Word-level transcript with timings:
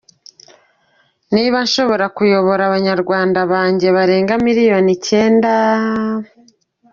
Niba 1.33 1.57
nshobora 1.65 2.05
kuyobora 2.15 2.61
abarwanashaka 2.65 3.41
banjye 3.53 3.87
barenga 3.95 4.33
miliyoni 4.45 4.89
icyenda…” 4.97 5.53